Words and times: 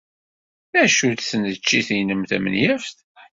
D 0.71 0.73
acu-tt 0.83 1.27
tneččit-nnem 1.31 2.21
tamenyaft? 2.29 2.97